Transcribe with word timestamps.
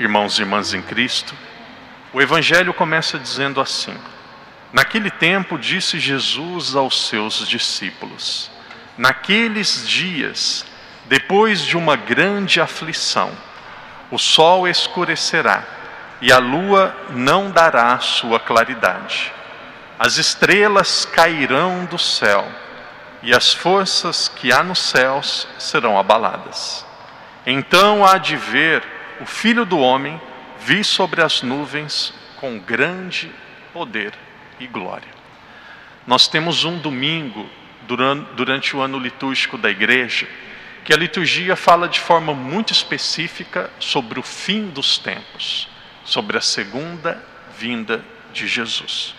irmãos 0.00 0.38
e 0.38 0.42
irmãs 0.42 0.72
em 0.72 0.80
Cristo, 0.80 1.34
o 2.10 2.22
Evangelho 2.22 2.72
começa 2.72 3.18
dizendo 3.18 3.60
assim: 3.60 3.94
Naquele 4.72 5.10
tempo 5.10 5.58
disse 5.58 5.98
Jesus 5.98 6.74
aos 6.74 7.06
seus 7.08 7.46
discípulos: 7.46 8.50
Naqueles 8.96 9.86
dias, 9.86 10.64
depois 11.04 11.60
de 11.60 11.76
uma 11.76 11.96
grande 11.96 12.60
aflição, 12.60 13.30
o 14.10 14.18
sol 14.18 14.66
escurecerá 14.66 15.62
e 16.20 16.32
a 16.32 16.38
lua 16.38 16.96
não 17.10 17.50
dará 17.50 17.98
sua 17.98 18.40
claridade. 18.40 19.32
As 19.98 20.16
estrelas 20.16 21.04
cairão 21.04 21.84
do 21.84 21.98
céu 21.98 22.48
e 23.22 23.34
as 23.34 23.52
forças 23.52 24.28
que 24.28 24.50
há 24.50 24.62
nos 24.62 24.78
céus 24.78 25.46
serão 25.58 25.98
abaladas. 25.98 26.86
Então 27.46 28.04
há 28.04 28.16
de 28.16 28.34
ver 28.34 28.99
o 29.20 29.26
Filho 29.26 29.64
do 29.64 29.78
Homem 29.78 30.20
vir 30.60 30.84
sobre 30.84 31.22
as 31.22 31.42
nuvens 31.42 32.12
com 32.36 32.58
grande 32.58 33.30
poder 33.72 34.12
e 34.58 34.66
glória. 34.66 35.08
Nós 36.06 36.26
temos 36.26 36.64
um 36.64 36.78
domingo 36.78 37.48
durante 38.34 38.76
o 38.76 38.80
ano 38.80 38.98
litúrgico 38.98 39.58
da 39.58 39.70
igreja 39.70 40.26
que 40.84 40.92
a 40.92 40.96
liturgia 40.96 41.54
fala 41.54 41.88
de 41.88 42.00
forma 42.00 42.34
muito 42.34 42.72
específica 42.72 43.70
sobre 43.78 44.18
o 44.18 44.22
fim 44.22 44.68
dos 44.68 44.98
tempos, 44.98 45.68
sobre 46.04 46.38
a 46.38 46.40
segunda 46.40 47.22
vinda 47.58 48.02
de 48.32 48.46
Jesus. 48.48 49.14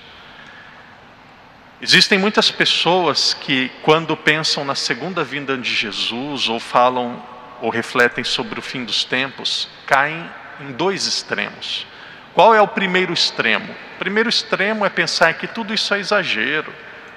Existem 1.80 2.18
muitas 2.18 2.52
pessoas 2.52 3.34
que, 3.34 3.72
quando 3.84 4.16
pensam 4.16 4.63
na 4.63 4.76
segunda 4.76 5.24
vinda 5.24 5.58
de 5.58 5.74
Jesus, 5.74 6.48
ou 6.48 6.60
falam 6.60 7.24
ou 7.62 7.70
refletem 7.70 8.24
sobre 8.24 8.60
o 8.60 8.62
fim 8.62 8.84
dos 8.84 9.05
tempos, 9.05 9.70
caem 9.85 10.30
em 10.60 10.72
dois 10.72 11.05
extremos. 11.05 11.85
Qual 12.34 12.55
é 12.55 12.62
o 12.62 12.68
primeiro 12.68 13.13
extremo? 13.13 13.72
O 13.96 13.99
primeiro 13.99 14.30
extremo 14.30 14.85
é 14.85 14.90
pensar 14.90 15.34
que 15.35 15.48
tudo 15.48 15.74
isso 15.74 15.94
é 15.94 16.00
exagero, 16.00 16.74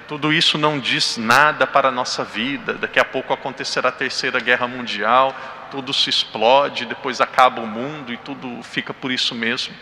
tudo 0.07 0.31
isso 0.31 0.57
não 0.57 0.79
diz 0.79 1.17
nada 1.17 1.65
para 1.65 1.87
a 1.87 1.91
nossa 1.91 2.23
vida. 2.23 2.75
Daqui 2.75 2.99
a 2.99 3.05
pouco 3.05 3.33
acontecerá 3.33 3.89
a 3.89 3.91
terceira 3.91 4.39
guerra 4.39 4.67
mundial, 4.67 5.35
tudo 5.71 5.93
se 5.93 6.09
explode, 6.09 6.85
depois 6.85 7.19
acaba 7.19 7.61
o 7.61 7.67
mundo 7.67 8.13
e 8.13 8.17
tudo 8.17 8.61
fica 8.61 8.93
por 8.93 9.11
isso 9.11 9.33
mesmo. 9.33 9.73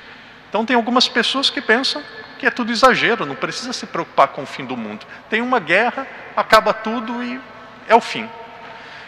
Então, 0.50 0.66
tem 0.66 0.76
algumas 0.76 1.10
pessoas 1.10 1.50
que 1.50 1.60
pensam 1.60 2.02
que 2.40 2.46
é 2.46 2.52
tudo 2.52 2.72
exagero, 2.72 3.26
não 3.26 3.36
precisa 3.36 3.74
se 3.74 3.88
preocupar 3.88 4.30
com 4.30 4.44
o 4.44 4.46
fim 4.46 4.66
do 4.66 4.78
mundo. 4.78 5.06
Tem 5.30 5.42
uma 5.42 5.60
guerra, 5.60 6.06
acaba 6.38 6.74
tudo 6.74 7.24
e 7.24 7.40
é 7.88 7.96
o 7.96 8.02
fim. 8.02 8.30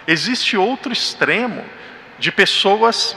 Existe 0.07 0.55
outro 0.55 0.93
extremo 0.93 1.63
de 2.19 2.31
pessoas 2.31 3.15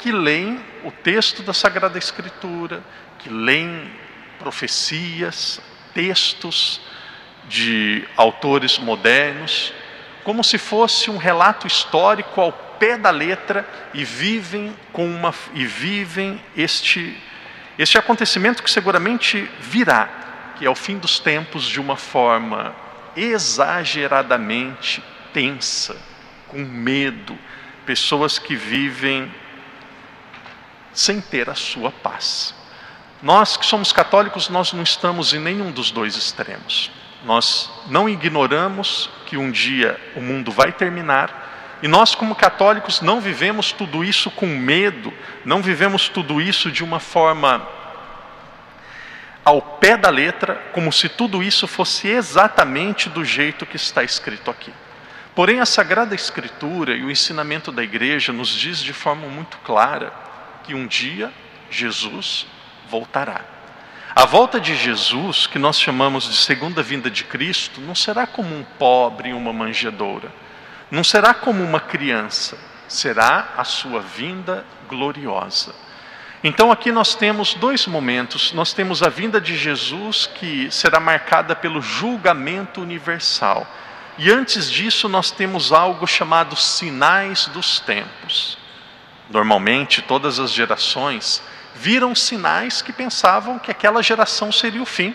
que 0.00 0.10
leem 0.10 0.60
o 0.84 0.90
texto 0.90 1.42
da 1.42 1.52
Sagrada 1.52 1.98
Escritura, 1.98 2.82
que 3.18 3.28
leem 3.28 3.90
profecias, 4.38 5.60
textos 5.92 6.80
de 7.48 8.04
autores 8.16 8.78
modernos, 8.78 9.72
como 10.24 10.42
se 10.42 10.56
fosse 10.56 11.10
um 11.10 11.16
relato 11.16 11.66
histórico 11.66 12.40
ao 12.40 12.52
pé 12.52 12.96
da 12.96 13.10
letra 13.10 13.68
e 13.92 14.04
vivem 14.04 14.74
com 14.92 15.06
uma 15.06 15.34
e 15.52 15.66
vivem 15.66 16.40
este 16.56 17.16
este 17.78 17.96
acontecimento 17.96 18.62
que 18.62 18.70
seguramente 18.70 19.50
virá, 19.58 20.54
que 20.58 20.66
é 20.66 20.70
o 20.70 20.74
fim 20.74 20.98
dos 20.98 21.18
tempos 21.18 21.64
de 21.64 21.80
uma 21.80 21.96
forma 21.96 22.74
exageradamente 23.16 25.02
tensa, 25.32 25.96
com 26.50 26.58
medo, 26.58 27.38
pessoas 27.86 28.38
que 28.38 28.56
vivem 28.56 29.32
sem 30.92 31.20
ter 31.20 31.48
a 31.48 31.54
sua 31.54 31.90
paz. 31.90 32.54
Nós 33.22 33.56
que 33.56 33.64
somos 33.64 33.92
católicos, 33.92 34.48
nós 34.48 34.72
não 34.72 34.82
estamos 34.82 35.32
em 35.32 35.38
nenhum 35.38 35.70
dos 35.70 35.90
dois 35.90 36.16
extremos. 36.16 36.90
Nós 37.24 37.70
não 37.88 38.08
ignoramos 38.08 39.10
que 39.26 39.36
um 39.36 39.50
dia 39.50 40.00
o 40.16 40.20
mundo 40.20 40.50
vai 40.50 40.72
terminar, 40.72 41.48
e 41.82 41.88
nós, 41.88 42.14
como 42.14 42.34
católicos, 42.34 43.00
não 43.00 43.20
vivemos 43.20 43.72
tudo 43.72 44.04
isso 44.04 44.30
com 44.30 44.46
medo, 44.46 45.12
não 45.44 45.62
vivemos 45.62 46.08
tudo 46.08 46.40
isso 46.40 46.70
de 46.70 46.84
uma 46.84 47.00
forma 47.00 47.66
ao 49.42 49.62
pé 49.62 49.96
da 49.96 50.10
letra, 50.10 50.56
como 50.72 50.92
se 50.92 51.08
tudo 51.08 51.42
isso 51.42 51.66
fosse 51.66 52.08
exatamente 52.08 53.08
do 53.08 53.24
jeito 53.24 53.64
que 53.64 53.76
está 53.76 54.04
escrito 54.04 54.50
aqui. 54.50 54.72
Porém, 55.34 55.60
a 55.60 55.66
Sagrada 55.66 56.14
Escritura 56.14 56.94
e 56.94 57.04
o 57.04 57.10
ensinamento 57.10 57.70
da 57.70 57.82
igreja 57.82 58.32
nos 58.32 58.48
diz 58.48 58.78
de 58.78 58.92
forma 58.92 59.28
muito 59.28 59.58
clara 59.58 60.12
que 60.64 60.74
um 60.74 60.86
dia 60.86 61.32
Jesus 61.70 62.46
voltará. 62.88 63.42
A 64.14 64.24
volta 64.24 64.60
de 64.60 64.74
Jesus, 64.74 65.46
que 65.46 65.58
nós 65.58 65.80
chamamos 65.80 66.24
de 66.24 66.36
segunda 66.36 66.82
vinda 66.82 67.08
de 67.08 67.22
Cristo, 67.22 67.80
não 67.80 67.94
será 67.94 68.26
como 68.26 68.54
um 68.54 68.64
pobre 68.78 69.28
em 69.28 69.32
uma 69.32 69.52
manjedoura, 69.52 70.32
não 70.90 71.04
será 71.04 71.32
como 71.32 71.62
uma 71.62 71.78
criança, 71.78 72.58
será 72.88 73.50
a 73.56 73.62
sua 73.62 74.00
vinda 74.00 74.64
gloriosa. 74.88 75.72
Então 76.42 76.72
aqui 76.72 76.90
nós 76.90 77.14
temos 77.14 77.54
dois 77.54 77.86
momentos. 77.86 78.52
Nós 78.52 78.72
temos 78.72 79.02
a 79.02 79.08
vinda 79.08 79.40
de 79.40 79.56
Jesus, 79.56 80.26
que 80.26 80.70
será 80.70 80.98
marcada 80.98 81.54
pelo 81.54 81.82
julgamento 81.82 82.80
universal. 82.80 83.66
E 84.18 84.30
antes 84.30 84.70
disso, 84.70 85.08
nós 85.08 85.30
temos 85.30 85.72
algo 85.72 86.06
chamado 86.06 86.56
sinais 86.56 87.46
dos 87.46 87.80
tempos. 87.80 88.58
Normalmente, 89.30 90.02
todas 90.02 90.38
as 90.38 90.52
gerações 90.52 91.42
viram 91.74 92.14
sinais 92.14 92.82
que 92.82 92.92
pensavam 92.92 93.58
que 93.58 93.70
aquela 93.70 94.02
geração 94.02 94.50
seria 94.50 94.82
o 94.82 94.86
fim. 94.86 95.14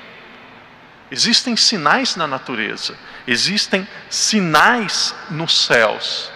Existem 1.11 1.55
sinais 1.55 2.15
na 2.15 2.25
natureza, 2.25 2.97
existem 3.27 3.87
sinais 4.09 5.13
nos 5.29 5.65
céus. 5.65 6.31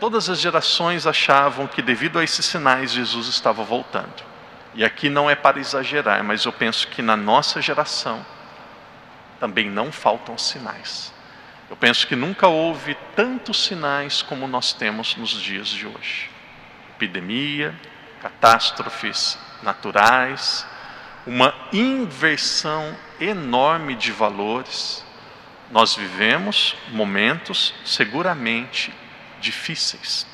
Todas 0.00 0.28
as 0.28 0.40
gerações 0.40 1.06
achavam 1.06 1.66
que, 1.66 1.82
devido 1.82 2.18
a 2.18 2.24
esses 2.24 2.44
sinais, 2.44 2.92
Jesus 2.92 3.28
estava 3.28 3.62
voltando. 3.62 4.28
E 4.74 4.84
aqui 4.84 5.08
não 5.08 5.28
é 5.28 5.34
para 5.34 5.58
exagerar, 5.58 6.22
mas 6.24 6.44
eu 6.44 6.52
penso 6.52 6.86
que 6.88 7.02
na 7.02 7.16
nossa 7.16 7.60
geração 7.60 8.24
também 9.40 9.70
não 9.70 9.90
faltam 9.92 10.36
sinais. 10.36 11.12
Eu 11.68 11.76
penso 11.76 12.06
que 12.06 12.16
nunca 12.16 12.48
houve 12.48 12.96
tantos 13.14 13.64
sinais 13.64 14.22
como 14.22 14.48
nós 14.48 14.72
temos 14.72 15.16
nos 15.16 15.30
dias 15.30 15.68
de 15.68 15.86
hoje 15.86 16.38
epidemia, 16.98 17.72
catástrofes 18.20 19.38
naturais, 19.62 20.66
uma 21.24 21.54
inversão 21.72 22.96
enorme 23.20 23.94
de 23.94 24.10
valores. 24.10 25.04
Nós 25.70 25.94
vivemos 25.94 26.74
momentos 26.90 27.72
seguramente 27.84 28.92
difíceis. 29.40 30.26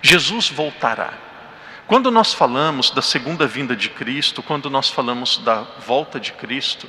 Jesus 0.00 0.48
voltará. 0.48 1.12
Quando 1.88 2.10
nós 2.10 2.32
falamos 2.32 2.90
da 2.90 3.02
segunda 3.02 3.46
vinda 3.46 3.74
de 3.74 3.88
Cristo, 3.88 4.42
quando 4.42 4.70
nós 4.70 4.88
falamos 4.90 5.38
da 5.38 5.62
volta 5.86 6.20
de 6.20 6.32
Cristo, 6.32 6.88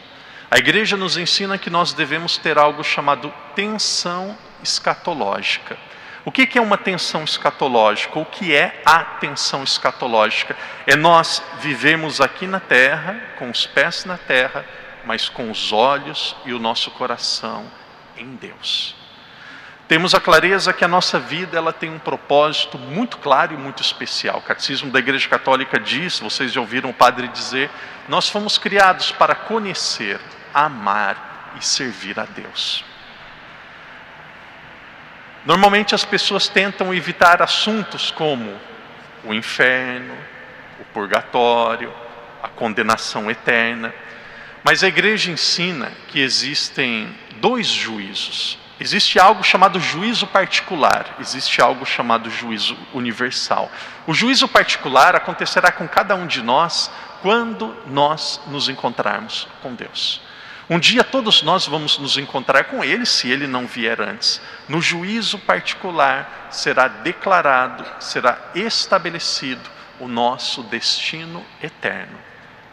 a 0.49 0.57
igreja 0.57 0.95
nos 0.95 1.17
ensina 1.17 1.57
que 1.57 1.69
nós 1.69 1.93
devemos 1.93 2.37
ter 2.37 2.57
algo 2.57 2.83
chamado 2.83 3.33
tensão 3.53 4.37
escatológica. 4.63 5.77
O 6.23 6.31
que 6.31 6.57
é 6.57 6.61
uma 6.61 6.77
tensão 6.77 7.23
escatológica? 7.23 8.19
O 8.19 8.25
que 8.25 8.53
é 8.53 8.81
a 8.85 8.99
tensão 8.99 9.63
escatológica? 9.63 10.57
É 10.85 10.95
nós 10.95 11.41
vivemos 11.59 12.19
aqui 12.19 12.45
na 12.45 12.59
terra, 12.59 13.17
com 13.39 13.49
os 13.49 13.65
pés 13.65 14.03
na 14.03 14.17
terra, 14.17 14.65
mas 15.05 15.29
com 15.29 15.49
os 15.49 15.71
olhos 15.71 16.35
e 16.45 16.53
o 16.53 16.59
nosso 16.59 16.91
coração 16.91 17.65
em 18.17 18.35
Deus. 18.35 19.06
Temos 19.87 20.13
a 20.13 20.19
clareza 20.19 20.73
que 20.73 20.83
a 20.83 20.87
nossa 20.87 21.17
vida 21.17 21.57
ela 21.57 21.71
tem 21.71 21.89
um 21.89 21.99
propósito 21.99 22.77
muito 22.77 23.17
claro 23.19 23.53
e 23.53 23.57
muito 23.57 23.81
especial. 23.81 24.39
O 24.39 24.41
Catecismo 24.41 24.91
da 24.91 24.99
Igreja 24.99 25.29
Católica 25.29 25.79
diz, 25.79 26.19
vocês 26.19 26.51
já 26.51 26.59
ouviram 26.59 26.89
o 26.89 26.93
padre 26.93 27.29
dizer, 27.29 27.69
nós 28.09 28.27
fomos 28.27 28.57
criados 28.57 29.13
para 29.13 29.33
conhecer, 29.33 30.19
amar 30.53 31.53
e 31.57 31.65
servir 31.65 32.19
a 32.19 32.25
Deus. 32.25 32.83
Normalmente 35.45 35.95
as 35.95 36.03
pessoas 36.03 36.49
tentam 36.49 36.93
evitar 36.93 37.41
assuntos 37.41 38.11
como 38.11 38.59
o 39.23 39.33
inferno, 39.33 40.13
o 40.81 40.83
purgatório, 40.93 41.93
a 42.43 42.49
condenação 42.49 43.31
eterna. 43.31 43.93
Mas 44.65 44.83
a 44.83 44.89
igreja 44.89 45.31
ensina 45.31 45.93
que 46.09 46.19
existem 46.19 47.15
dois 47.39 47.67
juízos. 47.67 48.66
Existe 48.79 49.19
algo 49.19 49.43
chamado 49.43 49.79
juízo 49.79 50.27
particular, 50.27 51.15
existe 51.19 51.61
algo 51.61 51.83
chamado 51.85 52.29
juízo 52.29 52.77
universal. 52.93 53.71
O 54.05 54.13
juízo 54.13 54.47
particular 54.47 55.15
acontecerá 55.15 55.71
com 55.71 55.87
cada 55.87 56.15
um 56.15 56.27
de 56.27 56.43
nós 56.43 56.91
quando 57.21 57.75
nós 57.87 58.39
nos 58.47 58.69
encontrarmos 58.69 59.47
com 59.63 59.73
Deus. 59.73 60.21
Um 60.69 60.77
dia 60.77 61.03
todos 61.03 61.41
nós 61.41 61.65
vamos 61.65 61.97
nos 61.97 62.17
encontrar 62.17 62.65
com 62.65 62.83
Ele, 62.83 63.05
se 63.05 63.29
Ele 63.29 63.47
não 63.47 63.65
vier 63.65 64.01
antes. 64.01 64.41
No 64.67 64.81
juízo 64.81 65.39
particular 65.39 66.49
será 66.51 66.87
declarado, 66.87 67.85
será 67.99 68.37
estabelecido 68.53 69.69
o 69.99 70.07
nosso 70.07 70.61
destino 70.63 71.43
eterno. 71.63 72.19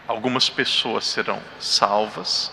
Algumas 0.06 0.51
pessoas 0.51 1.06
serão 1.06 1.41
salvas, 1.59 2.53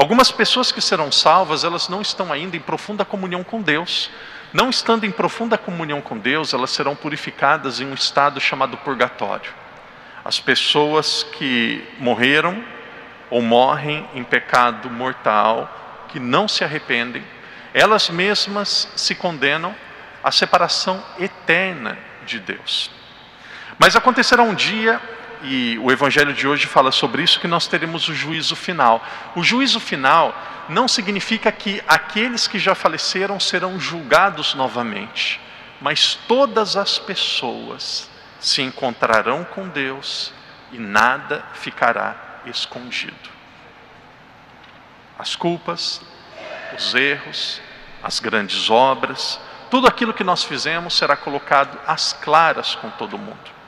algumas 0.00 0.30
pessoas 0.32 0.72
que 0.72 0.80
serão 0.80 1.12
salvas, 1.12 1.62
elas 1.62 1.90
não 1.90 2.00
estão 2.00 2.32
ainda 2.32 2.56
em 2.56 2.60
profunda 2.60 3.04
comunhão 3.04 3.44
com 3.44 3.60
Deus. 3.60 4.10
Não 4.50 4.70
estando 4.70 5.04
em 5.04 5.10
profunda 5.10 5.58
comunhão 5.58 6.00
com 6.00 6.16
Deus, 6.16 6.54
elas 6.54 6.70
serão 6.70 6.96
purificadas 6.96 7.80
em 7.80 7.86
um 7.86 7.92
estado 7.92 8.40
chamado 8.40 8.78
purgatório. 8.78 9.52
As 10.24 10.40
pessoas 10.40 11.22
que 11.22 11.86
morreram 11.98 12.64
ou 13.28 13.42
morrem 13.42 14.08
em 14.14 14.24
pecado 14.24 14.88
mortal, 14.88 15.70
que 16.08 16.18
não 16.18 16.48
se 16.48 16.64
arrependem, 16.64 17.22
elas 17.74 18.08
mesmas 18.08 18.88
se 18.96 19.14
condenam 19.14 19.74
à 20.24 20.32
separação 20.32 21.04
eterna 21.18 21.98
de 22.24 22.38
Deus. 22.38 22.90
Mas 23.78 23.94
acontecerá 23.94 24.42
um 24.42 24.54
dia, 24.54 24.98
e 25.42 25.78
o 25.78 25.90
Evangelho 25.90 26.32
de 26.32 26.46
hoje 26.46 26.66
fala 26.66 26.92
sobre 26.92 27.22
isso, 27.22 27.40
que 27.40 27.48
nós 27.48 27.66
teremos 27.66 28.08
o 28.08 28.14
juízo 28.14 28.54
final. 28.54 29.04
O 29.34 29.42
juízo 29.42 29.80
final 29.80 30.34
não 30.68 30.86
significa 30.86 31.50
que 31.50 31.82
aqueles 31.88 32.46
que 32.46 32.58
já 32.58 32.74
faleceram 32.74 33.40
serão 33.40 33.78
julgados 33.78 34.54
novamente, 34.54 35.40
mas 35.80 36.14
todas 36.28 36.76
as 36.76 36.98
pessoas 36.98 38.10
se 38.38 38.62
encontrarão 38.62 39.44
com 39.44 39.68
Deus 39.68 40.32
e 40.72 40.78
nada 40.78 41.44
ficará 41.54 42.40
escondido. 42.46 43.30
As 45.18 45.36
culpas, 45.36 46.00
os 46.76 46.94
erros, 46.94 47.60
as 48.02 48.20
grandes 48.20 48.70
obras, 48.70 49.40
tudo 49.70 49.86
aquilo 49.86 50.14
que 50.14 50.24
nós 50.24 50.42
fizemos 50.42 50.94
será 50.94 51.16
colocado 51.16 51.78
às 51.86 52.12
claras 52.12 52.74
com 52.74 52.90
todo 52.90 53.18
mundo. 53.18 53.59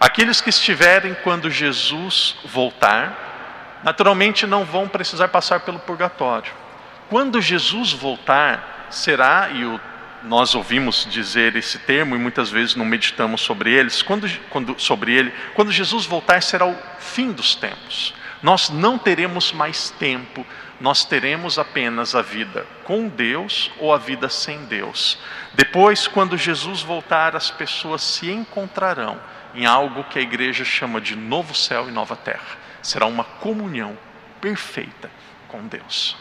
Aqueles 0.00 0.40
que 0.40 0.48
estiverem 0.48 1.14
quando 1.22 1.50
Jesus 1.50 2.34
voltar, 2.46 3.80
naturalmente 3.84 4.46
não 4.46 4.64
vão 4.64 4.88
precisar 4.88 5.28
passar 5.28 5.60
pelo 5.60 5.78
purgatório. 5.78 6.50
Quando 7.10 7.38
Jesus 7.38 7.92
voltar, 7.92 8.86
será, 8.88 9.50
e 9.50 9.62
o, 9.62 9.78
nós 10.22 10.54
ouvimos 10.54 11.06
dizer 11.10 11.54
esse 11.54 11.80
termo 11.80 12.16
e 12.16 12.18
muitas 12.18 12.48
vezes 12.48 12.74
não 12.76 12.86
meditamos 12.86 13.42
sobre 13.42 13.74
eles, 13.74 14.00
quando, 14.00 14.26
quando, 14.48 14.80
sobre 14.80 15.12
ele, 15.12 15.34
quando 15.54 15.70
Jesus 15.70 16.06
voltar 16.06 16.42
será 16.42 16.64
o 16.64 16.78
fim 16.98 17.30
dos 17.30 17.54
tempos. 17.54 18.14
Nós 18.42 18.70
não 18.70 18.96
teremos 18.96 19.52
mais 19.52 19.90
tempo, 19.90 20.46
nós 20.80 21.04
teremos 21.04 21.58
apenas 21.58 22.14
a 22.14 22.22
vida 22.22 22.66
com 22.84 23.06
Deus 23.06 23.70
ou 23.78 23.92
a 23.92 23.98
vida 23.98 24.30
sem 24.30 24.64
Deus. 24.64 25.18
Depois, 25.52 26.06
quando 26.06 26.38
Jesus 26.38 26.80
voltar, 26.80 27.36
as 27.36 27.50
pessoas 27.50 28.00
se 28.00 28.30
encontrarão 28.30 29.20
em 29.54 29.66
algo 29.66 30.04
que 30.04 30.18
a 30.18 30.22
igreja 30.22 30.64
chama 30.64 31.00
de 31.00 31.16
novo 31.16 31.54
céu 31.54 31.88
e 31.88 31.92
nova 31.92 32.16
terra. 32.16 32.58
Será 32.82 33.06
uma 33.06 33.24
comunhão 33.24 33.96
perfeita 34.40 35.10
com 35.48 35.66
Deus. 35.66 36.16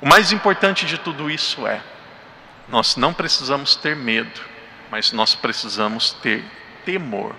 O 0.00 0.08
mais 0.08 0.32
importante 0.32 0.84
de 0.86 0.98
tudo 0.98 1.30
isso 1.30 1.66
é: 1.66 1.80
nós 2.68 2.96
não 2.96 3.12
precisamos 3.12 3.76
ter 3.76 3.96
medo, 3.96 4.40
mas 4.90 5.12
nós 5.12 5.34
precisamos 5.34 6.12
ter 6.12 6.44
temor. 6.84 7.34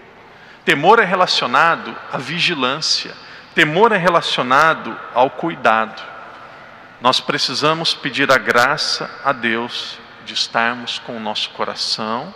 Temor 0.66 1.00
é 1.00 1.06
relacionado 1.06 1.96
à 2.12 2.18
vigilância, 2.18 3.14
temor 3.54 3.92
é 3.92 3.98
relacionado 3.98 4.98
ao 5.14 5.30
cuidado. 5.30 6.02
Nós 7.02 7.20
precisamos 7.20 7.94
pedir 7.94 8.32
a 8.32 8.38
graça 8.38 9.10
a 9.26 9.34
Deus 9.34 10.00
de 10.26 10.34
estarmos 10.34 11.00
com 11.00 11.18
o 11.18 11.20
nosso 11.20 11.50
coração, 11.50 12.34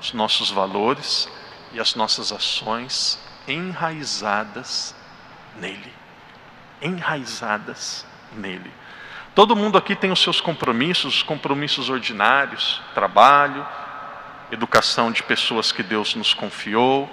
os 0.00 0.12
nossos 0.12 0.50
valores 0.50 1.28
e 1.72 1.80
as 1.80 1.94
nossas 1.94 2.32
ações 2.32 3.18
enraizadas 3.46 4.94
nele. 5.56 5.92
Enraizadas 6.80 8.06
nele. 8.32 8.72
Todo 9.34 9.54
mundo 9.54 9.78
aqui 9.78 9.94
tem 9.94 10.10
os 10.10 10.20
seus 10.20 10.40
compromissos, 10.40 11.22
compromissos 11.22 11.88
ordinários, 11.88 12.80
trabalho, 12.94 13.66
educação 14.50 15.12
de 15.12 15.22
pessoas 15.22 15.70
que 15.70 15.82
Deus 15.82 16.14
nos 16.14 16.34
confiou, 16.34 17.08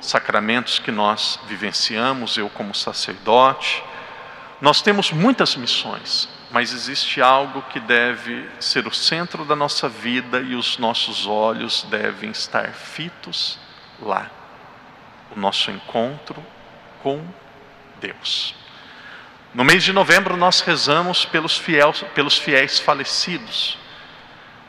sacramentos 0.00 0.78
que 0.78 0.92
nós 0.92 1.40
vivenciamos, 1.46 2.36
eu 2.36 2.48
como 2.50 2.74
sacerdote. 2.74 3.82
Nós 4.60 4.82
temos 4.82 5.10
muitas 5.10 5.56
missões, 5.56 6.28
mas 6.54 6.72
existe 6.72 7.20
algo 7.20 7.62
que 7.62 7.80
deve 7.80 8.48
ser 8.60 8.86
o 8.86 8.94
centro 8.94 9.44
da 9.44 9.56
nossa 9.56 9.88
vida 9.88 10.38
e 10.38 10.54
os 10.54 10.78
nossos 10.78 11.26
olhos 11.26 11.84
devem 11.90 12.30
estar 12.30 12.68
fitos 12.68 13.58
lá. 14.00 14.30
O 15.34 15.40
nosso 15.40 15.72
encontro 15.72 16.40
com 17.02 17.20
Deus. 18.00 18.54
No 19.52 19.64
mês 19.64 19.82
de 19.82 19.92
novembro 19.92 20.36
nós 20.36 20.60
rezamos 20.60 21.24
pelos 21.24 21.58
fiéis, 21.58 22.04
pelos 22.14 22.38
fiéis 22.38 22.78
falecidos. 22.78 23.76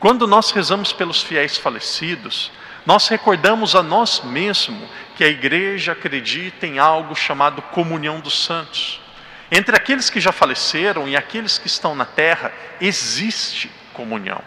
Quando 0.00 0.26
nós 0.26 0.50
rezamos 0.50 0.92
pelos 0.92 1.22
fiéis 1.22 1.56
falecidos, 1.56 2.50
nós 2.84 3.06
recordamos 3.06 3.76
a 3.76 3.82
nós 3.84 4.22
mesmos 4.24 4.90
que 5.16 5.22
a 5.22 5.28
igreja 5.28 5.92
acredita 5.92 6.66
em 6.66 6.80
algo 6.80 7.14
chamado 7.14 7.62
comunhão 7.62 8.18
dos 8.18 8.42
santos. 8.42 9.05
Entre 9.50 9.76
aqueles 9.76 10.10
que 10.10 10.20
já 10.20 10.32
faleceram 10.32 11.06
e 11.08 11.16
aqueles 11.16 11.58
que 11.58 11.66
estão 11.66 11.94
na 11.94 12.04
terra, 12.04 12.52
existe 12.80 13.70
comunhão. 13.92 14.40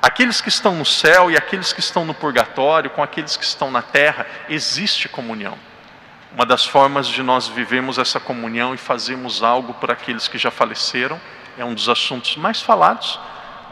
Aqueles 0.00 0.40
que 0.40 0.48
estão 0.48 0.74
no 0.74 0.84
céu 0.84 1.30
e 1.30 1.36
aqueles 1.36 1.72
que 1.72 1.80
estão 1.80 2.04
no 2.04 2.14
purgatório, 2.14 2.90
com 2.90 3.02
aqueles 3.02 3.36
que 3.36 3.44
estão 3.44 3.70
na 3.70 3.82
terra, 3.82 4.26
existe 4.48 5.08
comunhão. 5.08 5.58
Uma 6.32 6.46
das 6.46 6.64
formas 6.64 7.08
de 7.08 7.22
nós 7.22 7.48
vivemos 7.48 7.98
essa 7.98 8.20
comunhão 8.20 8.74
e 8.74 8.78
fazermos 8.78 9.42
algo 9.42 9.74
por 9.74 9.90
aqueles 9.90 10.28
que 10.28 10.38
já 10.38 10.50
faleceram, 10.50 11.20
é 11.58 11.64
um 11.64 11.74
dos 11.74 11.88
assuntos 11.88 12.36
mais 12.36 12.60
falados 12.60 13.18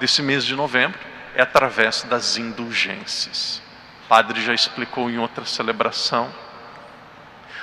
desse 0.00 0.22
mês 0.22 0.44
de 0.44 0.56
novembro, 0.56 0.98
é 1.36 1.42
através 1.42 2.02
das 2.02 2.36
indulgências. 2.36 3.62
O 4.04 4.08
padre 4.08 4.42
já 4.42 4.54
explicou 4.54 5.10
em 5.10 5.18
outra 5.18 5.44
celebração. 5.44 6.32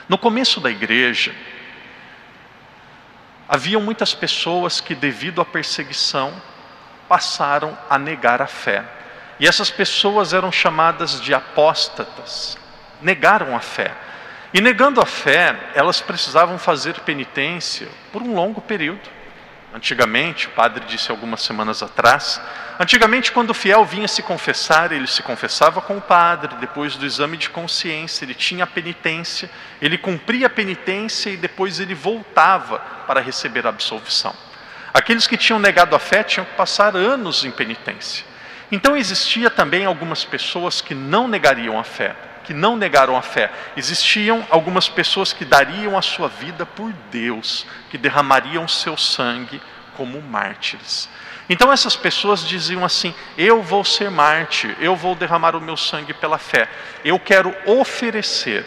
No 0.07 0.17
começo 0.17 0.59
da 0.59 0.69
igreja, 0.69 1.35
haviam 3.51 3.81
muitas 3.81 4.13
pessoas 4.13 4.79
que, 4.79 4.95
devido 4.95 5.41
à 5.41 5.45
perseguição, 5.45 6.33
passaram 7.09 7.77
a 7.89 7.99
negar 7.99 8.41
a 8.41 8.47
fé. 8.47 8.81
E 9.37 9.45
essas 9.45 9.69
pessoas 9.69 10.31
eram 10.31 10.49
chamadas 10.53 11.19
de 11.19 11.33
apóstatas, 11.33 12.57
negaram 13.01 13.53
a 13.53 13.59
fé. 13.59 13.91
E 14.53 14.61
negando 14.61 15.01
a 15.01 15.05
fé, 15.05 15.53
elas 15.75 15.99
precisavam 15.99 16.57
fazer 16.57 17.01
penitência 17.01 17.89
por 18.13 18.21
um 18.21 18.33
longo 18.33 18.61
período. 18.61 19.09
Antigamente, 19.73 20.47
o 20.47 20.51
padre 20.51 20.83
disse 20.85 21.11
algumas 21.11 21.41
semanas 21.41 21.81
atrás, 21.81 22.41
antigamente 22.77 23.31
quando 23.31 23.51
o 23.51 23.53
fiel 23.53 23.85
vinha 23.85 24.07
se 24.07 24.21
confessar, 24.21 24.91
ele 24.91 25.07
se 25.07 25.23
confessava 25.23 25.81
com 25.81 25.97
o 25.97 26.01
padre, 26.01 26.55
depois 26.55 26.97
do 26.97 27.05
exame 27.05 27.37
de 27.37 27.49
consciência, 27.49 28.25
ele 28.25 28.33
tinha 28.33 28.65
a 28.65 28.67
penitência, 28.67 29.49
ele 29.81 29.97
cumpria 29.97 30.47
a 30.47 30.49
penitência 30.49 31.29
e 31.29 31.37
depois 31.37 31.79
ele 31.79 31.95
voltava 31.95 32.79
para 33.07 33.21
receber 33.21 33.65
a 33.65 33.69
absolvição. 33.69 34.35
Aqueles 34.93 35.25
que 35.25 35.37
tinham 35.37 35.57
negado 35.57 35.95
a 35.95 35.99
fé 35.99 36.21
tinham 36.21 36.45
que 36.45 36.55
passar 36.55 36.97
anos 36.97 37.45
em 37.45 37.51
penitência. 37.51 38.25
Então 38.71 38.95
existia 38.95 39.49
também 39.49 39.85
algumas 39.85 40.23
pessoas 40.23 40.79
que 40.79 40.95
não 40.95 41.27
negariam 41.27 41.77
a 41.77 41.83
fé, 41.83 42.15
que 42.43 42.53
não 42.53 42.75
negaram 42.77 43.17
a 43.17 43.21
fé. 43.21 43.51
Existiam 43.75 44.45
algumas 44.49 44.87
pessoas 44.87 45.33
que 45.33 45.43
dariam 45.43 45.97
a 45.97 46.01
sua 46.01 46.29
vida 46.29 46.65
por 46.65 46.93
Deus, 47.11 47.65
que 47.89 47.97
derramariam 47.97 48.67
seu 48.67 48.95
sangue 48.95 49.61
como 49.97 50.21
mártires. 50.21 51.09
Então 51.49 51.71
essas 51.71 51.97
pessoas 51.97 52.47
diziam 52.47 52.85
assim: 52.85 53.13
Eu 53.37 53.61
vou 53.61 53.83
ser 53.83 54.09
mártir, 54.09 54.75
eu 54.79 54.95
vou 54.95 55.15
derramar 55.15 55.53
o 55.55 55.61
meu 55.61 55.75
sangue 55.75 56.13
pela 56.13 56.37
fé. 56.37 56.69
Eu 57.03 57.19
quero 57.19 57.53
oferecer 57.65 58.65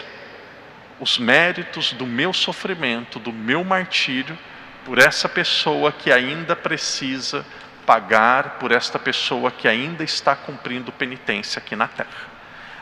os 1.00 1.18
méritos 1.18 1.92
do 1.92 2.06
meu 2.06 2.32
sofrimento, 2.32 3.18
do 3.18 3.32
meu 3.32 3.64
martírio, 3.64 4.38
por 4.84 4.98
essa 4.98 5.28
pessoa 5.28 5.90
que 5.90 6.12
ainda 6.12 6.54
precisa 6.54 7.44
pagar, 7.86 8.58
por 8.58 8.72
esta 8.72 8.98
pessoa 8.98 9.50
que 9.50 9.68
ainda 9.68 10.02
está 10.02 10.34
cumprindo 10.34 10.92
penitência 10.92 11.58
aqui 11.58 11.76
na 11.76 11.88
terra. 11.88 12.34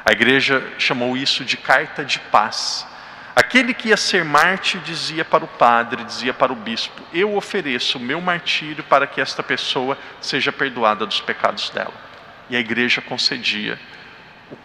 A 0.04 0.12
igreja 0.12 0.62
chamou 0.78 1.16
isso 1.16 1.44
de 1.44 1.56
carta 1.56 2.04
de 2.04 2.18
paz. 2.18 2.86
Aquele 3.34 3.72
que 3.72 3.88
ia 3.88 3.96
ser 3.96 4.24
mártir 4.24 4.80
dizia 4.80 5.24
para 5.24 5.44
o 5.44 5.48
padre, 5.48 6.04
dizia 6.04 6.34
para 6.34 6.52
o 6.52 6.56
bispo: 6.56 7.02
Eu 7.12 7.34
ofereço 7.34 7.98
o 7.98 8.00
meu 8.00 8.20
martírio 8.20 8.84
para 8.84 9.06
que 9.06 9.20
esta 9.20 9.42
pessoa 9.42 9.96
seja 10.20 10.52
perdoada 10.52 11.06
dos 11.06 11.20
pecados 11.20 11.70
dela. 11.70 11.94
E 12.50 12.56
a 12.56 12.60
igreja 12.60 13.00
concedia. 13.00 13.78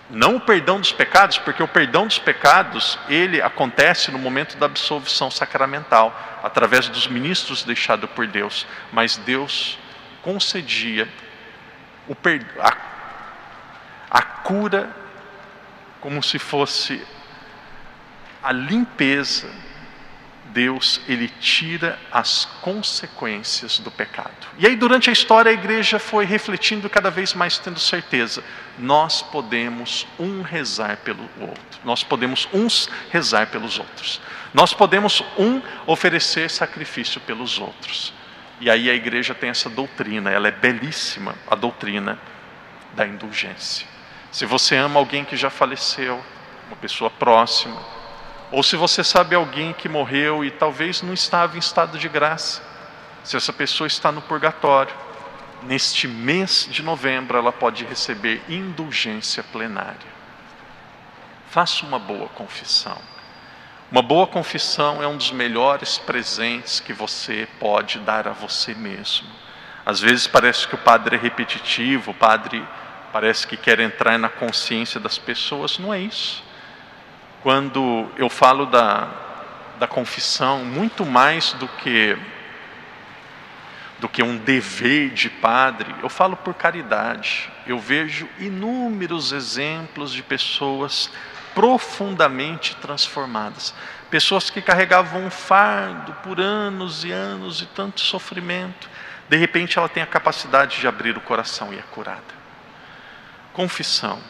Não 0.10 0.36
o 0.36 0.41
perdão 0.41 0.79
dos 0.79 0.91
pecados, 0.91 1.38
porque 1.38 1.63
o 1.63 1.67
perdão 1.67 2.08
dos 2.08 2.20
pecados, 2.20 3.00
ele 3.08 3.41
acontece 3.41 4.12
no 4.12 4.20
momento 4.20 4.58
da 4.58 4.65
absolvição 4.65 5.32
sacramental, 5.32 6.39
através 6.44 6.89
dos 6.89 7.08
ministros 7.08 7.63
deixados 7.63 8.10
por 8.10 8.27
Deus. 8.27 8.65
Mas 8.91 9.15
Deus 9.17 9.77
concedia 10.27 11.07
a, 12.60 12.77
a 14.12 14.22
cura 14.22 14.93
como 16.01 16.22
se 16.22 16.38
fosse 16.38 17.01
a 18.43 18.51
limpeza 18.51 19.50
Deus 20.48 21.00
ele 21.07 21.29
tira 21.39 21.98
as 22.12 22.43
consequências 22.62 23.79
do 23.79 23.89
pecado. 23.89 24.48
E 24.57 24.67
aí 24.67 24.75
durante 24.75 25.10
a 25.10 25.13
história 25.13 25.50
a 25.50 25.53
igreja 25.53 25.98
foi 25.98 26.25
refletindo 26.25 26.89
cada 26.89 27.10
vez 27.10 27.34
mais 27.34 27.57
tendo 27.57 27.79
certeza, 27.79 28.43
nós 28.77 29.22
podemos 29.22 30.05
um 30.19 30.41
rezar 30.41 30.98
pelo 30.98 31.24
outro. 31.39 31.79
Nós 31.86 32.03
podemos 32.03 32.50
uns 32.51 32.89
rezar 33.10 33.48
pelos 33.48 33.79
outros. 33.79 34.19
Nós 34.53 34.74
podemos 34.74 35.24
um 35.38 35.62
oferecer 35.86 36.50
sacrifício 36.50 37.22
pelos 37.22 37.60
outros. 37.60 38.12
E 38.60 38.70
aí 38.70 38.90
a 38.90 38.94
igreja 38.94 39.36
tem 39.36 39.50
essa 39.50 39.70
doutrina, 39.70 40.32
ela 40.32 40.48
é 40.48 40.52
belíssima, 40.52 41.36
a 41.50 41.56
doutrina 41.56 42.20
da 42.94 43.06
indulgência. 43.06 43.88
Se 44.32 44.46
você 44.46 44.76
ama 44.76 45.00
alguém 45.00 45.24
que 45.24 45.38
já 45.38 45.50
faleceu, 45.50 46.24
uma 46.68 46.76
pessoa 46.76 47.10
próxima, 47.10 47.80
ou 48.52 48.64
se 48.64 48.76
você 48.76 49.04
sabe 49.04 49.36
alguém 49.36 49.74
que 49.74 49.88
morreu 49.88 50.44
e 50.44 50.50
talvez 50.50 51.02
não 51.02 51.14
estava 51.14 51.56
em 51.56 51.60
estado 51.60 51.98
de 52.00 52.10
graça, 52.10 52.62
se 53.24 53.36
essa 53.36 53.54
pessoa 53.54 53.88
está 53.88 54.12
no 54.12 54.22
purgatório, 54.22 54.96
neste 55.64 56.08
mês 56.08 56.68
de 56.70 56.82
novembro 56.82 57.38
ela 57.38 57.52
pode 57.52 57.84
receber 57.86 58.42
indulgência 58.50 59.44
plenária. 59.44 60.18
Faça 61.50 61.86
uma 61.86 62.00
boa 62.00 62.28
confissão. 62.30 62.98
Uma 63.91 64.01
boa 64.01 64.27
confissão 64.27 65.01
é 65.01 65.08
um 65.08 65.17
dos 65.17 65.32
melhores 65.32 65.98
presentes 65.98 66.79
que 66.79 66.94
você 66.94 67.48
pode 67.60 68.00
dar 68.00 68.27
a 68.27 68.32
você 68.32 68.74
mesmo. 68.74 69.27
Às 69.86 70.01
vezes 70.01 70.27
parece 70.27 70.67
que 70.67 70.75
o 70.75 70.77
padre 70.77 71.15
é 71.15 71.20
repetitivo, 71.20 72.12
o 72.12 72.13
padre 72.13 72.63
parece 73.13 73.48
que 73.48 73.56
quer 73.56 73.79
entrar 73.79 74.20
na 74.20 74.27
consciência 74.27 75.00
das 75.00 75.17
pessoas, 75.17 75.79
não 75.79 75.94
é 75.94 76.00
isso 76.00 76.48
quando 77.48 78.10
eu 78.17 78.29
falo 78.29 78.65
da, 78.65 79.08
da 79.79 79.88
confissão, 79.88 80.65
muito 80.65 81.06
mais 81.06 81.53
do 81.53 81.65
que 81.65 82.17
do 84.00 84.10
que 84.10 84.22
um 84.22 84.38
dever 84.38 85.10
de 85.10 85.27
padre, 85.27 85.96
eu 86.03 86.10
falo 86.10 86.36
por 86.36 86.53
caridade. 86.53 87.50
Eu 87.65 87.79
vejo 87.79 88.27
inúmeros 88.38 89.32
exemplos 89.32 90.12
de 90.12 90.22
pessoas 90.22 91.10
profundamente 91.58 92.76
transformadas, 92.76 93.74
pessoas 94.12 94.48
que 94.48 94.62
carregavam 94.62 95.26
um 95.26 95.32
fardo 95.32 96.14
por 96.22 96.40
anos 96.40 97.04
e 97.04 97.12
anos 97.12 97.64
e 97.64 97.66
tanto 97.66 98.00
sofrimento, 98.00 98.88
de 99.28 99.38
repente 99.38 99.76
ela 99.76 99.90
tem 99.90 100.04
a 100.04 100.06
capacidade 100.06 100.80
de 100.80 100.88
abrir 100.88 101.18
o 101.18 101.22
coração 101.22 101.74
e 101.74 101.80
é 101.80 101.82
curada. 101.82 102.38
Confissão 103.54 104.22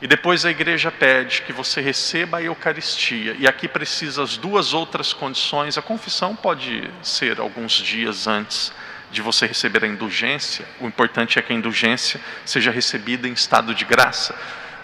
e 0.00 0.06
depois 0.06 0.46
a 0.46 0.50
igreja 0.50 0.90
pede 0.90 1.42
que 1.42 1.52
você 1.52 1.82
receba 1.82 2.38
a 2.38 2.42
Eucaristia. 2.42 3.36
E 3.38 3.46
aqui 3.46 3.68
precisa 3.68 4.22
as 4.22 4.38
duas 4.38 4.72
outras 4.72 5.12
condições. 5.12 5.76
A 5.76 5.82
confissão 5.82 6.34
pode 6.34 6.90
ser 7.02 7.38
alguns 7.38 7.74
dias 7.74 8.26
antes 8.26 8.72
de 9.12 9.20
você 9.20 9.44
receber 9.44 9.84
a 9.84 9.86
indulgência. 9.86 10.64
O 10.80 10.86
importante 10.86 11.38
é 11.38 11.42
que 11.42 11.52
a 11.52 11.56
indulgência 11.56 12.18
seja 12.46 12.70
recebida 12.70 13.28
em 13.28 13.32
estado 13.32 13.74
de 13.74 13.84
graça. 13.84 14.34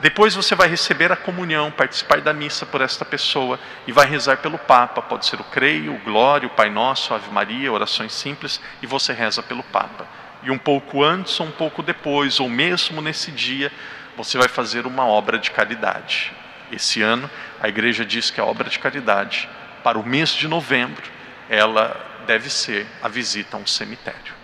Depois 0.00 0.35
você 0.35 0.55
vai 0.55 0.69
receber 0.69 1.11
a 1.11 1.17
comunhão, 1.17 1.71
participar 1.71 2.21
da 2.21 2.33
missa 2.33 2.67
por 2.67 2.83
esta 2.83 3.05
pessoa 3.05 3.59
e 3.87 3.93
vai 3.93 4.07
rezar 4.07 4.37
pelo 4.38 4.59
Papa. 4.59 5.00
Pode 5.00 5.25
ser 5.25 5.41
o 5.41 5.45
Creio, 5.45 5.95
o 5.95 5.99
Glória, 6.00 6.47
o 6.47 6.50
Pai 6.50 6.69
Nosso, 6.69 7.15
a 7.15 7.17
Ave 7.17 7.31
Maria, 7.31 7.73
orações 7.73 8.12
simples, 8.12 8.61
e 8.83 8.87
você 8.87 9.15
reza 9.15 9.43
pelo 9.43 9.62
Papa. 9.62 10.07
E 10.43 10.50
um 10.50 10.59
pouco 10.59 11.03
antes 11.03 11.41
ou 11.41 11.47
um 11.47 11.50
pouco 11.50 11.83
depois, 11.83 12.38
ou 12.38 12.49
mesmo 12.49 13.00
nesse 13.00 13.31
dia, 13.33 13.73
você 14.17 14.37
vai 14.37 14.49
fazer 14.49 14.87
uma 14.87 15.07
obra 15.07 15.38
de 15.38 15.50
caridade. 15.50 16.33
Esse 16.71 17.00
ano, 17.00 17.31
a 17.61 17.69
igreja 17.69 18.05
diz 18.05 18.31
que 18.31 18.41
a 18.41 18.45
obra 18.45 18.69
de 18.69 18.79
caridade, 18.79 19.49
para 19.83 19.99
o 19.99 20.07
mês 20.07 20.31
de 20.31 20.47
novembro, 20.47 21.05
ela 21.49 21.97
deve 22.26 22.50
ser 22.50 22.87
a 23.03 23.09
visita 23.09 23.57
a 23.57 23.61
um 23.61 23.67
cemitério. 23.67 24.35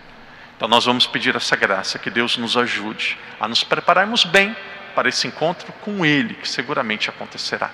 Então, 0.55 0.67
nós 0.67 0.85
vamos 0.85 1.05
pedir 1.05 1.35
essa 1.35 1.55
graça, 1.55 1.99
que 1.99 2.09
Deus 2.09 2.37
nos 2.37 2.55
ajude 2.55 3.17
a 3.39 3.47
nos 3.47 3.63
prepararmos 3.63 4.23
bem 4.23 4.55
para 4.95 5.09
esse 5.09 5.27
encontro 5.27 5.71
com 5.81 6.05
Ele, 6.05 6.33
que 6.35 6.47
seguramente 6.47 7.09
acontecerá. 7.09 7.71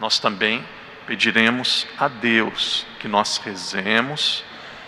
Nós 0.00 0.18
também 0.18 0.64
pediremos 1.06 1.86
a 1.98 2.08
Deus 2.08 2.86
que 2.98 3.08
nós 3.08 3.38
rezemos, 3.38 4.44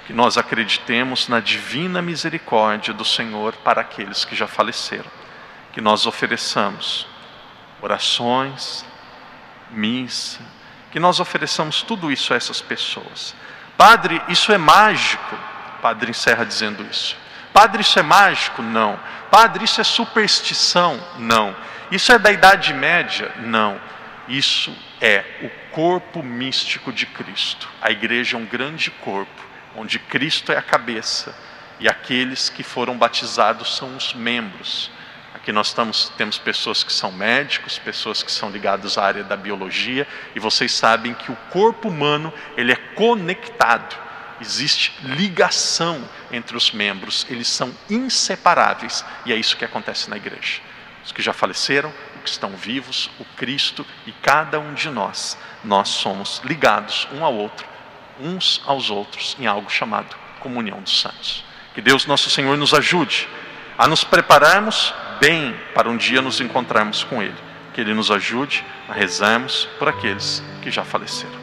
que 0.07 0.13
nós 0.13 0.37
acreditemos 0.37 1.29
na 1.29 1.41
divina 1.41 2.03
misericórdia 2.03 2.93
do 2.93 3.05
Senhor 3.05 3.55
para 3.57 3.81
aqueles 3.81 4.25
que 4.25 4.35
já 4.35 4.47
faleceram 4.47 5.19
que 5.79 5.81
nós 5.81 6.07
ofereçamos 6.07 7.07
orações, 7.81 8.85
missa, 9.71 10.41
que 10.91 10.99
nós 10.99 11.21
ofereçamos 11.21 11.83
tudo 11.83 12.11
isso 12.11 12.33
a 12.33 12.37
essas 12.37 12.61
pessoas. 12.61 13.33
Padre, 13.77 14.21
isso 14.29 14.51
é 14.51 14.59
mágico? 14.59 15.39
Padre 15.81 16.11
encerra 16.11 16.45
dizendo 16.45 16.85
isso. 16.91 17.17
Padre, 17.53 17.83
isso 17.83 17.99
é 17.99 18.03
mágico? 18.03 18.63
Não. 18.63 18.99
Padre, 19.31 19.65
isso 19.65 19.81
é 19.81 19.85
superstição? 19.85 21.03
Não. 21.19 21.55
Isso 21.91 22.13
é 22.13 22.19
da 22.19 22.31
Idade 22.31 22.73
Média? 22.75 23.33
Não. 23.39 23.81
Isso 24.29 24.75
é 25.01 25.25
o 25.43 25.75
corpo 25.75 26.23
místico 26.23 26.93
de 26.93 27.07
Cristo. 27.07 27.69
A 27.81 27.91
igreja 27.91 28.37
é 28.37 28.41
um 28.41 28.45
grande 28.45 28.91
corpo, 28.91 29.45
onde 29.77 29.99
Cristo 29.99 30.53
é 30.53 30.59
a 30.59 30.63
cabeça 30.63 31.35
e 31.81 31.89
aqueles 31.89 32.49
que 32.49 32.63
foram 32.63 32.97
batizados 32.97 33.77
são 33.77 33.97
os 33.97 34.13
membros. 34.13 34.91
Aqui 35.35 35.53
nós 35.53 35.69
estamos, 35.69 36.13
temos 36.17 36.37
pessoas 36.37 36.83
que 36.83 36.93
são 36.93 37.13
médicos, 37.13 37.79
pessoas 37.79 38.23
que 38.23 38.33
são 38.33 38.51
ligadas 38.51 38.99
à 38.99 39.05
área 39.05 39.25
da 39.25 39.37
biologia, 39.37 40.07
e 40.35 40.41
vocês 40.41 40.73
sabem 40.73 41.15
que 41.15 41.31
o 41.31 41.37
corpo 41.51 41.89
humano 41.89 42.33
ele 42.57 42.73
é 42.73 42.77
conectado. 42.77 43.97
Existe 44.41 44.93
ligação 45.03 46.03
entre 46.31 46.57
os 46.57 46.71
membros, 46.71 47.27
eles 47.29 47.49
são 47.49 47.75
inseparáveis, 47.91 49.05
e 49.27 49.33
é 49.33 49.37
isso 49.37 49.57
que 49.57 49.65
acontece 49.65 50.09
na 50.09 50.17
igreja. 50.17 50.61
Os 51.05 51.13
que 51.13 51.23
já 51.23 51.33
faleceram, 51.33 51.93
os 52.17 52.23
que 52.23 52.31
estão 52.31 52.51
vivos, 52.51 53.11
o 53.19 53.25
Cristo 53.37 53.85
e 54.07 54.13
cada 54.13 54.61
um 54.61 54.75
de 54.75 54.91
nós, 54.91 55.37
nós 55.65 55.89
somos 55.89 56.41
ligados 56.45 57.09
um 57.13 57.25
ao 57.25 57.35
outro, 57.35 57.67
uns 58.21 58.63
aos 58.67 58.91
outros, 58.91 59.37
em 59.39 59.47
algo 59.47 59.71
chamado 59.71 60.17
comunhão 60.41 60.81
dos 60.81 61.01
santos. 61.01 61.45
Que 61.75 61.81
Deus 61.81 62.07
nosso 62.07 62.31
Senhor 62.31 62.57
nos 62.57 62.75
ajude 62.75 63.29
a 63.77 63.87
nos 63.87 64.03
prepararmos 64.03 64.93
bem 65.21 65.55
para 65.75 65.89
um 65.89 65.97
dia 65.97 66.21
nos 66.21 66.41
encontrarmos 66.41 67.05
com 67.05 67.23
Ele. 67.23 67.37
Que 67.73 67.81
Ele 67.81 67.95
nos 67.95 68.11
ajude 68.11 68.65
a 68.89 68.93
rezarmos 68.93 69.69
por 69.79 69.89
aqueles 69.89 70.43
que 70.63 70.71
já 70.71 70.85
faleceram. 70.85 71.38